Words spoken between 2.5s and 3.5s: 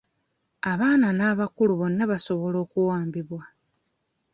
okuwambibwa.